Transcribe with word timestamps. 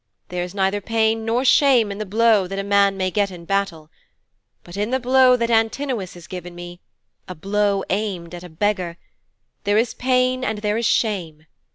There 0.29 0.41
is 0.43 0.55
neither 0.55 0.81
pain 0.81 1.25
nor 1.25 1.45
shame 1.45 1.91
in 1.91 1.99
the 1.99 2.07
blow 2.07 2.47
that 2.47 2.57
a 2.57 2.63
man 2.63 2.97
may 2.97 3.11
get 3.11 3.29
in 3.29 3.45
battle. 3.45 3.91
But 4.63 4.75
in 4.75 4.89
the 4.89 4.99
blow 4.99 5.37
that 5.37 5.51
Antinous 5.51 6.15
has 6.15 6.25
given 6.25 6.55
me 6.55 6.81
a 7.27 7.35
blow 7.35 7.83
aimed 7.87 8.33
at 8.33 8.41
a 8.43 8.49
beggar 8.49 8.97
there 9.63 9.77
is 9.77 9.93
pain 9.93 10.43
and 10.43 10.57
there 10.63 10.77
is 10.77 10.87
shame. 10.87 11.45